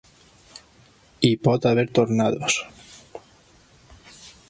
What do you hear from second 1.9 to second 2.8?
tornados.